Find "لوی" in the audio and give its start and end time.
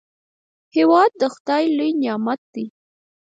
1.77-1.91